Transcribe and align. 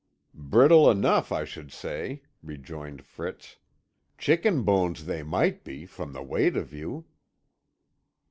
"Brittle 0.33 0.89
enough 0.89 1.31
I 1.31 1.45
should 1.45 1.71
say," 1.71 2.23
rejoined 2.41 3.05
Fritz; 3.05 3.57
"chicken 4.17 4.63
bones 4.63 5.05
they 5.05 5.21
might 5.21 5.63
be 5.63 5.85
from 5.85 6.11
the 6.11 6.23
weight 6.23 6.57
of 6.57 6.73
you." 6.73 7.05